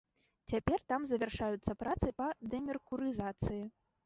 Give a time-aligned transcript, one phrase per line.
[0.53, 3.63] Цяпер там завяршаюцца працы па дэмеркурызацыі.